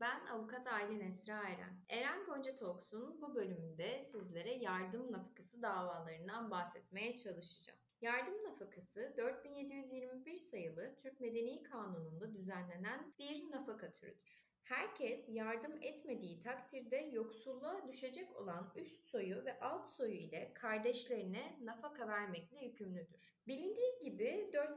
Ben 0.00 0.26
avukat 0.26 0.66
Aylin 0.66 1.00
Esra 1.00 1.48
Eren. 1.48 1.80
Eren 1.88 2.24
Gonca 2.24 2.56
Talks'un 2.56 3.22
bu 3.22 3.34
bölümünde 3.34 4.02
sizlere 4.02 4.54
yardım 4.54 5.12
nafakası 5.12 5.62
davalarından 5.62 6.50
bahsetmeye 6.50 7.14
çalışacağım. 7.14 7.78
Yardım 8.00 8.44
nafakası 8.44 9.14
4721 9.16 10.36
sayılı 10.36 10.96
Türk 10.96 11.20
Medeni 11.20 11.62
Kanunu'nda 11.62 12.34
düzenlenen 12.34 13.12
bir 13.18 13.50
nafaka 13.50 13.92
türüdür. 13.92 14.48
Herkes 14.68 15.28
yardım 15.28 15.72
etmediği 15.82 16.40
takdirde 16.40 16.96
yoksulluğa 16.96 17.88
düşecek 17.88 18.36
olan 18.36 18.72
üst 18.76 19.04
soyu 19.04 19.44
ve 19.44 19.60
alt 19.60 19.88
soyu 19.88 20.14
ile 20.14 20.52
kardeşlerine 20.54 21.58
nafaka 21.62 22.08
vermekle 22.08 22.64
yükümlüdür. 22.64 23.34
Bilindiği 23.46 23.98
gibi 24.02 24.50
4721 24.52 24.67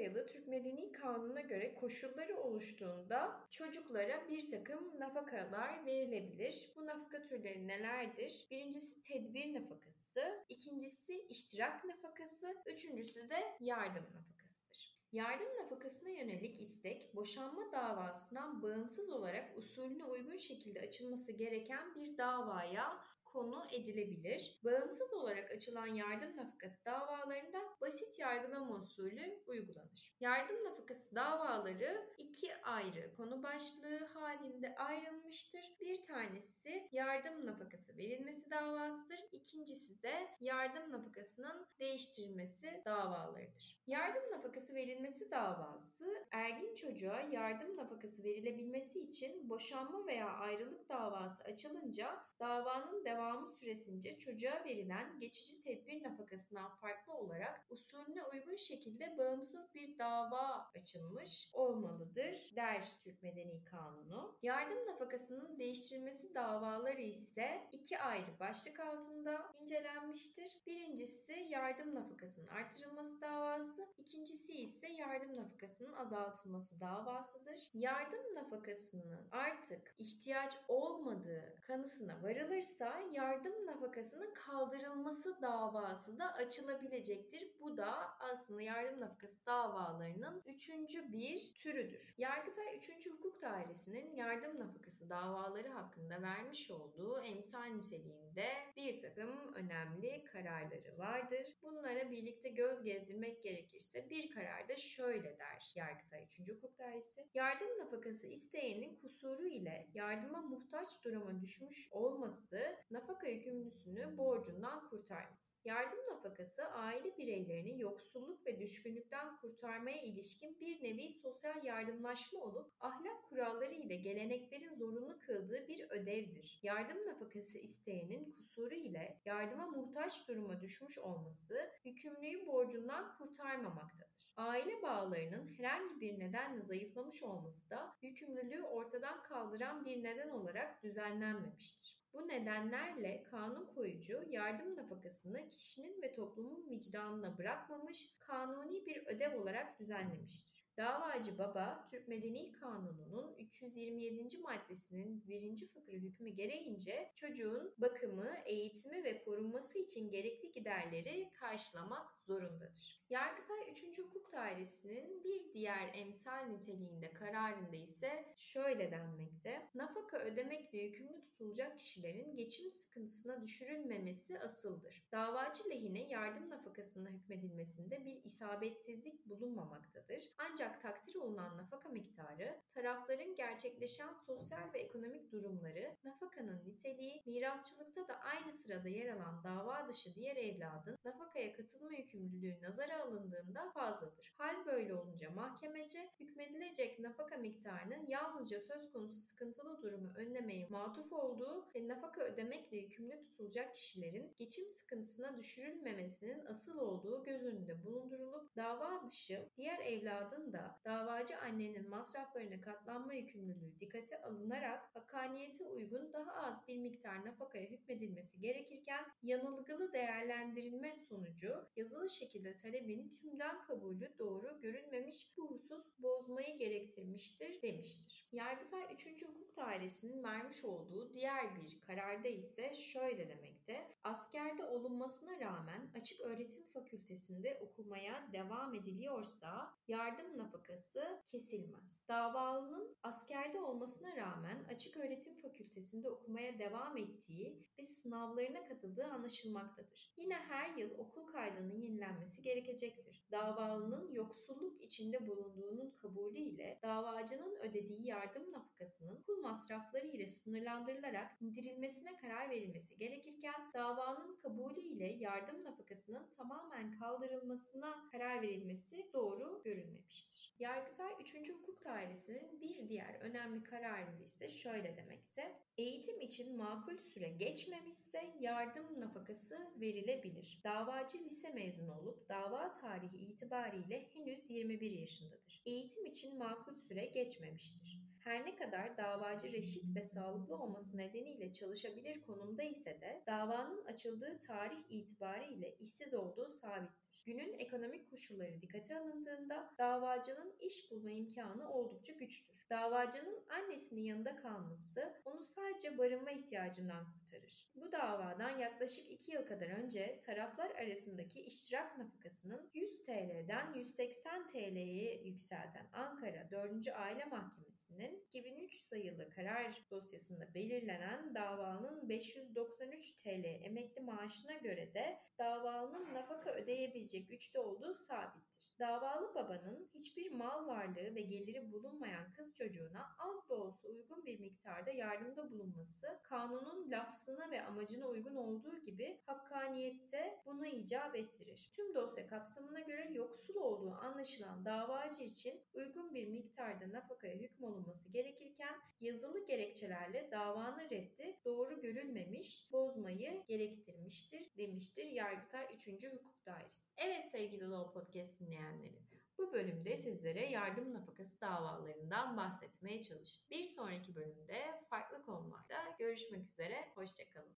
sayılı 0.00 0.26
Türk 0.26 0.48
Medeni 0.48 0.92
Kanunu'na 0.92 1.40
göre 1.40 1.74
koşulları 1.74 2.36
oluştuğunda 2.36 3.40
çocuklara 3.50 4.28
bir 4.28 4.50
takım 4.50 5.00
nafakalar 5.00 5.86
verilebilir. 5.86 6.68
Bu 6.76 6.86
nafaka 6.86 7.22
türleri 7.22 7.66
nelerdir? 7.66 8.46
Birincisi 8.50 9.00
tedbir 9.00 9.54
nafakası, 9.54 10.44
ikincisi 10.48 11.20
iştirak 11.20 11.84
nafakası, 11.84 12.56
üçüncüsü 12.66 13.30
de 13.30 13.56
yardım 13.60 14.04
nafakasıdır. 14.14 14.96
Yardım 15.12 15.48
nafakasına 15.62 16.10
yönelik 16.10 16.60
istek, 16.60 17.16
boşanma 17.16 17.72
davasından 17.72 18.62
bağımsız 18.62 19.10
olarak 19.10 19.58
usulüne 19.58 20.04
uygun 20.04 20.36
şekilde 20.36 20.80
açılması 20.80 21.32
gereken 21.32 21.94
bir 21.94 22.18
davaya 22.18 22.98
konu 23.24 23.64
edilebilir. 23.72 24.60
Bağımsız 24.64 25.12
açılan 25.60 25.86
yardım 25.86 26.36
nafakası 26.36 26.84
davalarında 26.84 27.58
basit 27.80 28.18
yargılama 28.18 28.74
usulü 28.74 29.42
uygulanır. 29.46 30.14
Yardım 30.20 30.64
nafakası 30.64 31.14
davaları 31.14 32.14
iki 32.18 32.56
ayrı 32.56 33.16
konu 33.16 33.42
başlığı 33.42 34.04
halinde 34.14 34.74
ayrılmıştır. 34.74 35.60
Bir 35.80 36.02
tanesi 36.02 36.88
yardım 36.92 37.46
nafakası 37.46 37.96
verilmesi 37.96 38.50
davasıdır. 38.50 39.20
İkincisi 39.32 40.02
de 40.02 40.28
yardım 40.40 40.92
nafakasının 40.92 41.66
değiştirilmesi 41.80 42.82
davalarıdır. 42.84 43.80
Yardım 43.86 44.22
nafakası 44.30 44.74
verilmesi 44.74 45.30
davası 45.30 46.26
ergin 46.32 46.74
çocuğa 46.74 47.20
yardım 47.20 47.76
nafakası 47.76 48.24
verilebilmesi 48.24 49.00
için 49.00 49.48
boşanma 49.48 50.06
veya 50.06 50.28
ayrılık 50.28 50.88
davası 50.88 51.42
açılınca 51.44 52.16
davanın 52.40 53.04
devam 53.04 53.20
devamı 53.30 53.48
süresince 53.48 54.18
çocuğa 54.18 54.64
verilen 54.64 55.20
geçici 55.20 55.49
tedbir 55.58 56.02
nafakasından 56.02 56.70
farklı 56.70 57.12
olarak 57.12 57.66
usulüne 57.70 58.24
uygun 58.24 58.56
şekilde 58.56 59.18
bağımsız 59.18 59.74
bir 59.74 59.98
dava 59.98 60.70
açılmış 60.74 61.50
olmalıdır 61.52 62.50
der 62.56 62.88
Türk 63.04 63.22
Medeni 63.22 63.64
Kanunu. 63.64 64.38
Yardım 64.42 64.79
nafakasının 65.00 65.58
değiştirilmesi 65.58 66.34
davaları 66.34 67.00
ise 67.00 67.68
iki 67.72 67.98
ayrı 67.98 68.40
başlık 68.40 68.80
altında 68.80 69.52
incelenmiştir. 69.60 70.50
Birincisi 70.66 71.46
yardım 71.48 71.94
nafakasının 71.94 72.48
artırılması 72.48 73.20
davası, 73.20 73.86
ikincisi 73.98 74.52
ise 74.52 74.88
yardım 74.88 75.36
nafakasının 75.36 75.92
azaltılması 75.92 76.80
davasıdır. 76.80 77.58
Yardım 77.74 78.34
nafakasının 78.34 79.28
artık 79.32 79.94
ihtiyaç 79.98 80.56
olmadığı 80.68 81.56
kanısına 81.66 82.22
varılırsa 82.22 83.00
yardım 83.12 83.66
nafakasının 83.66 84.34
kaldırılması 84.34 85.42
davası 85.42 86.18
da 86.18 86.32
açılabilecektir. 86.32 87.48
Bu 87.60 87.76
da 87.76 88.18
aslında 88.32 88.62
yardım 88.62 89.00
nafakası 89.00 89.46
davalarının 89.46 90.42
üçüncü 90.46 91.12
bir 91.12 91.54
türüdür. 91.54 92.14
Yargıtay 92.18 92.76
3. 92.76 93.10
Hukuk 93.10 93.42
Dairesi'nin 93.42 94.14
yardım 94.14 94.60
nafakası 94.60 94.89
davaları 95.08 95.68
hakkında 95.68 96.22
vermiş 96.22 96.70
olduğu 96.70 97.20
emsal 97.20 97.64
niteliğinde 97.64 98.48
bir 98.76 98.98
takım 98.98 99.54
önemli 99.54 100.24
kararları 100.24 100.98
vardır. 100.98 101.46
Bunlara 101.62 102.10
birlikte 102.10 102.48
göz 102.48 102.82
gezdirmek 102.82 103.42
gerekirse 103.42 104.10
bir 104.10 104.30
kararda 104.30 104.76
şöyle 104.76 105.38
der 105.38 105.72
Yargıtay 105.74 106.22
3. 106.22 106.48
Hukuk 106.48 106.78
Dairesi. 106.78 107.28
Yardım 107.34 107.78
nafakası 107.78 108.26
isteyenin 108.26 108.96
kusuru 108.96 109.46
ile 109.46 109.88
yardıma 109.94 110.42
muhtaç 110.42 111.04
duruma 111.04 111.40
düşmüş 111.40 111.88
olması 111.92 112.76
nafaka 112.90 113.28
yükümlüsünü 113.28 114.18
borcundan 114.18 114.88
kurtarmaz. 114.88 115.60
Yardım 115.64 115.98
nafakası 116.10 116.62
aile 116.64 117.16
bireylerini 117.16 117.80
yoksulluk 117.80 118.46
ve 118.46 118.60
düşkünlükten 118.60 119.36
kurtarmaya 119.36 120.02
ilişkin 120.02 120.60
bir 120.60 120.82
nevi 120.82 121.10
sosyal 121.10 121.64
yardımlaşma 121.64 122.40
olup 122.40 122.72
ahlak 122.80 123.28
kuralları 123.28 123.74
ile 123.74 123.96
geleneklerin 123.96 124.74
zorunlu 124.80 125.18
kıldığı 125.18 125.68
bir 125.68 125.90
ödevdir. 125.90 126.60
Yardım 126.62 127.06
nafakası 127.06 127.58
isteyenin 127.58 128.32
kusuru 128.32 128.74
ile 128.74 129.20
yardıma 129.24 129.66
muhtaç 129.66 130.28
duruma 130.28 130.60
düşmüş 130.60 130.98
olması 130.98 131.70
yükümlüyü 131.84 132.46
borcundan 132.46 133.14
kurtarmamaktadır. 133.18 134.32
Aile 134.36 134.82
bağlarının 134.82 135.54
herhangi 135.56 136.00
bir 136.00 136.18
nedenle 136.18 136.62
zayıflamış 136.62 137.22
olması 137.22 137.70
da 137.70 137.96
yükümlülüğü 138.02 138.62
ortadan 138.62 139.22
kaldıran 139.22 139.84
bir 139.84 140.02
neden 140.02 140.28
olarak 140.28 140.82
düzenlenmemiştir. 140.82 142.00
Bu 142.12 142.28
nedenlerle 142.28 143.22
kanun 143.22 143.66
koyucu 143.66 144.24
yardım 144.28 144.76
nafakasını 144.76 145.48
kişinin 145.48 146.02
ve 146.02 146.12
toplumun 146.12 146.68
vicdanına 146.70 147.38
bırakmamış, 147.38 148.16
kanuni 148.18 148.86
bir 148.86 149.06
ödev 149.06 149.40
olarak 149.40 149.78
düzenlemiştir. 149.80 150.59
Davacı 150.80 151.38
baba 151.38 151.84
Türk 151.90 152.08
Medeni 152.08 152.52
Kanunu'nun 152.52 153.34
327. 153.38 154.38
maddesinin 154.38 155.26
1. 155.28 155.66
fıkrı 155.66 155.96
hükmü 155.96 156.30
gereğince 156.30 157.12
çocuğun 157.14 157.74
bakımı, 157.78 158.30
eğitimi 158.44 159.04
ve 159.04 159.24
korunması 159.24 159.78
için 159.78 160.10
gerekli 160.10 160.52
giderleri 160.52 161.30
karşılamak 161.32 162.06
zorundadır. 162.18 163.00
Yargıtay 163.10 163.70
3. 163.70 163.98
Hukuk 163.98 164.32
Dairesi'nin 164.32 165.24
bir 165.24 165.54
diğer 165.54 165.94
emsal 165.94 166.46
niteliğinde 166.46 167.12
kararında 167.12 167.76
ise 167.76 168.34
şöyle 168.36 168.90
denmekte. 168.90 169.68
Nafaka 169.74 170.18
ödemekle 170.18 170.78
yükümlü 170.78 171.22
tutulacak 171.22 171.80
kişilerin 171.80 172.36
geçim 172.36 172.70
sıkıntısına 172.70 173.42
düşürülmemesi 173.42 174.40
asıldır. 174.40 175.08
Davacı 175.12 175.70
lehine 175.70 176.08
yardım 176.08 176.50
nafakasına 176.50 177.08
hükmedilmesinde 177.08 178.04
bir 178.04 178.24
isabetsizlik 178.24 179.26
bulunmamaktadır. 179.26 180.22
Ancak 180.38 180.69
ancak 180.70 180.80
takdir 180.80 181.14
olunan 181.14 181.56
nafaka 181.56 181.88
miktarı, 181.88 182.60
tarafların 182.74 183.34
gerçekleşen 183.34 184.12
sosyal 184.12 184.72
ve 184.74 184.80
ekonomik 184.80 185.32
durumları, 185.32 185.96
nafakanın 186.04 186.64
niteliği, 186.66 187.22
mirasçılıkta 187.26 188.08
da 188.08 188.20
aynı 188.20 188.52
sırada 188.52 188.88
yer 188.88 189.16
alan 189.16 189.44
dava 189.44 189.88
dışı 189.88 190.14
diğer 190.14 190.36
evladın 190.36 190.98
nafakaya 191.04 191.52
katılma 191.52 191.92
yükümlülüğü 191.92 192.62
nazara 192.62 193.02
alındığında 193.02 193.70
fazladır. 193.70 194.34
Hal 194.38 194.66
böyle 194.66 194.94
olunca 194.94 195.30
mahkemece 195.30 196.10
hükmedilecek 196.20 196.98
nafaka 196.98 197.36
miktarının 197.36 198.06
yalnızca 198.06 198.60
söz 198.60 198.92
konusu 198.92 199.18
sıkıntılı 199.18 199.82
durumu 199.82 200.08
önlemeye 200.16 200.68
matuf 200.68 201.12
olduğu 201.12 201.66
ve 201.74 201.88
nafaka 201.88 202.20
ödemekle 202.20 202.76
yükümlü 202.76 203.22
tutulacak 203.22 203.76
kişilerin 203.76 204.34
geçim 204.38 204.68
sıkıntısına 204.68 205.36
düşürülmemesinin 205.36 206.46
asıl 206.46 206.78
olduğu 206.78 207.24
göz 207.24 207.42
önünde 207.42 207.84
bulundurulup 207.84 208.56
dava 208.56 209.04
dışı 209.08 209.48
diğer 209.56 209.78
evladın 209.78 210.52
da 210.52 210.59
davacı 210.84 211.38
annenin 211.38 211.88
masraflarına 211.88 212.60
katlanma 212.60 213.14
yükümlülüğü 213.14 213.80
dikkate 213.80 214.22
alınarak 214.22 214.94
hakaniyete 214.94 215.64
uygun 215.64 216.12
daha 216.12 216.32
az 216.32 216.68
bir 216.68 216.76
miktar 216.76 217.24
nafakaya 217.24 217.66
hükmedilmesi 217.66 218.40
gerekirken 218.40 219.04
yanılgılı 219.22 219.92
değerlendirilme 219.92 220.94
sonucu 220.94 221.68
yazılı 221.76 222.08
şekilde 222.08 222.52
talebin 222.52 223.08
tümden 223.08 223.62
kabulü 223.62 224.14
doğru 224.18 224.60
görünmemiş 224.60 225.36
bu 225.36 225.50
husus 225.50 225.98
bozmayı 225.98 226.58
gerektirmiştir 226.58 227.62
demiştir. 227.62 228.28
Yargıtay 228.32 228.82
3. 228.94 229.06
Hukuk 229.22 229.56
Dairesi'nin 229.56 230.22
vermiş 230.24 230.64
olduğu 230.64 231.12
diğer 231.12 231.56
bir 231.56 231.80
kararda 231.86 232.28
ise 232.28 232.74
şöyle 232.74 233.28
demekte. 233.28 233.86
Askerde 234.04 234.64
olunmasına 234.64 235.40
rağmen 235.40 235.90
açık 235.94 236.20
öğretim 236.20 236.66
fakültesinde 236.66 237.58
okumaya 237.62 238.32
devam 238.32 238.74
ediliyorsa 238.74 239.74
yardım 239.88 240.38
nafakası 240.40 241.22
kesilmez. 241.26 242.08
Davalının 242.08 242.96
askerde 243.02 243.60
olmasına 243.60 244.16
rağmen 244.16 244.64
açık 244.68 244.96
öğretim 244.96 245.34
fakültesinde 245.34 246.10
okumaya 246.10 246.58
devam 246.58 246.96
ettiği 246.96 247.66
ve 247.78 247.84
sınavlarına 247.84 248.68
katıldığı 248.68 249.04
anlaşılmaktadır. 249.04 250.12
Yine 250.16 250.34
her 250.34 250.76
yıl 250.76 250.98
okul 250.98 251.26
kaydının 251.26 251.80
yenilenmesi 251.80 252.42
gerekecektir. 252.42 253.26
Davalının 253.32 254.12
yoksulluk 254.12 254.82
içinde 254.84 255.26
bulunduğunun 255.26 255.90
kabulü 255.90 256.38
ile 256.38 256.78
davacının 256.82 257.56
ödediği 257.56 258.06
yardım 258.06 258.52
nafakasının 258.52 259.16
okul 259.16 259.40
masrafları 259.40 260.06
ile 260.06 260.26
sınırlandırılarak 260.26 261.36
indirilmesine 261.40 262.16
karar 262.16 262.50
verilmesi 262.50 262.98
gerekirken 262.98 263.72
davanın 263.74 264.36
kabulü 264.36 264.80
ile 264.80 265.04
yardım 265.04 265.64
nafakasının 265.64 266.30
tamamen 266.30 266.92
kaldırılmasına 266.92 268.08
karar 268.12 268.42
verilmesi 268.42 269.10
doğru 269.12 269.62
görünmemiştir. 269.64 270.29
Geçmemiştir. 270.30 270.54
Yargıtay 270.58 271.12
3. 271.20 271.50
Hukuk 271.50 271.84
Dairesi'nin 271.84 272.60
bir 272.60 272.88
diğer 272.88 273.14
önemli 273.14 273.62
kararı 273.62 274.22
ise 274.24 274.48
şöyle 274.48 274.96
demekte. 274.96 275.60
Eğitim 275.76 276.20
için 276.20 276.56
makul 276.56 276.98
süre 276.98 277.28
geçmemişse 277.28 278.34
yardım 278.40 279.00
nafakası 279.00 279.72
verilebilir. 279.80 280.60
Davacı 280.64 281.18
lise 281.18 281.52
mezunu 281.52 281.98
olup 282.00 282.28
dava 282.28 282.72
tarihi 282.72 283.16
itibariyle 283.16 284.08
henüz 284.14 284.50
21 284.50 284.90
yaşındadır. 284.90 285.62
Eğitim 285.66 286.06
için 286.06 286.38
makul 286.38 286.74
süre 286.74 287.04
geçmemiştir. 287.04 288.00
Her 288.24 288.46
ne 288.46 288.56
kadar 288.56 288.96
davacı 288.96 289.52
reşit 289.52 289.96
ve 289.96 290.02
sağlıklı 290.02 290.56
olması 290.56 290.96
nedeniyle 290.96 291.52
çalışabilir 291.52 292.20
konumda 292.20 292.62
ise 292.62 293.00
de 293.00 293.22
davanın 293.26 293.84
açıldığı 293.84 294.38
tarih 294.38 294.78
itibariyle 294.90 295.76
işsiz 295.80 296.14
olduğu 296.14 296.48
sabittir. 296.48 297.09
Günün 297.26 297.58
ekonomik 297.58 298.10
koşulları 298.10 298.60
dikkate 298.60 298.98
alındığında 298.98 299.74
davacının 299.78 300.52
iş 300.60 300.90
bulma 300.90 301.10
imkanı 301.10 301.72
oldukça 301.72 302.12
güçtür. 302.12 302.66
Davacının 302.70 303.44
annesinin 303.48 304.02
yanında 304.02 304.36
kalması 304.36 305.20
onu 305.24 305.42
sadece 305.42 305.98
barınma 305.98 306.30
ihtiyacından 306.30 307.04
kurtarır. 307.30 307.66
Bu 307.76 307.92
davadan 307.92 308.58
yaklaşık 308.58 309.10
2 309.10 309.32
yıl 309.32 309.46
kadar 309.46 309.66
önce 309.66 310.20
taraflar 310.20 310.70
arasındaki 310.70 311.40
iştirak 311.40 311.98
nafakasının 311.98 312.70
100 312.74 313.02
TL'den 313.02 313.74
180 313.74 314.48
TL'ye 314.48 315.22
yükselten 315.22 315.86
Ankara 315.92 316.50
4. 316.50 316.88
Aile 316.88 317.24
Mahkemesi'nin 317.24 318.24
2003 318.28 318.74
sayılı 318.74 319.30
karar 319.30 319.84
dosyasında 319.90 320.54
belirlenen 320.54 321.34
davanın 321.34 322.08
593 322.08 323.22
TL 323.22 323.44
emekli 323.44 324.00
maaşına 324.00 324.54
göre 324.54 324.94
de 324.94 325.18
davalının 325.38 326.14
nafaka 326.14 326.50
ödeyebileceği 326.50 327.26
güçte 327.26 327.58
olduğu 327.58 327.94
sabittir. 327.94 328.60
Davalı 328.80 329.34
babanın 329.34 329.88
hiçbir 329.94 330.30
mal 330.30 330.66
varlığı 330.66 331.14
ve 331.14 331.20
geliri 331.20 331.72
bulunmayan 331.72 332.32
kız 332.32 332.54
çocuğuna 332.54 333.16
az 333.18 333.48
da 333.48 333.54
olsa 333.54 333.88
uygun 333.88 334.26
bir 334.26 334.40
miktarda 334.40 334.90
yardımda 334.90 335.50
bulunması 335.50 336.20
kanunun 336.22 336.90
lafzına 337.20 337.50
ve 337.50 337.62
amacına 337.62 338.06
uygun 338.06 338.34
olduğu 338.34 338.78
gibi 338.78 339.20
hakkaniyette 339.26 340.38
bunu 340.46 340.66
icap 340.66 341.16
ettirir. 341.16 341.70
Tüm 341.72 341.94
dosya 341.94 342.26
kapsamına 342.26 342.80
göre 342.80 343.10
yoksul 343.12 343.54
olduğu 343.54 343.92
anlaşılan 343.92 344.64
davacı 344.64 345.22
için 345.22 345.60
uygun 345.74 346.14
bir 346.14 346.28
miktarda 346.28 346.92
nafakaya 346.92 347.36
hükmolunması 347.36 348.08
gerekirken 348.08 348.74
yazılı 349.00 349.46
gerekçelerle 349.46 350.30
davanın 350.30 350.90
reddi 350.90 351.36
doğru 351.44 351.80
görülmemiş, 351.80 352.72
bozmayı 352.72 353.44
gerektirmiştir 353.46 354.56
demiştir 354.56 355.04
Yargıtay 355.04 355.66
3. 355.74 355.88
Hukuk 355.88 356.46
Dairesi. 356.46 356.90
Evet 356.96 357.24
sevgili 357.24 357.70
Law 357.70 358.00
Podcast 358.00 358.40
dinleyenleri. 358.40 359.19
Bu 359.40 359.52
bölümde 359.52 359.96
sizlere 359.96 360.46
yardım 360.46 360.94
nafakası 360.94 361.40
davalarından 361.40 362.36
bahsetmeye 362.36 363.00
çalıştım. 363.00 363.46
Bir 363.50 363.64
sonraki 363.64 364.14
bölümde 364.14 364.80
farklı 364.90 365.22
konularda 365.22 365.96
görüşmek 365.98 366.48
üzere. 366.48 366.88
Hoşçakalın. 366.94 367.50